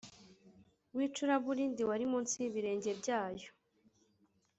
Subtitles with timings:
[0.95, 3.49] w icuraburindi wari munsi y ibirenge byayo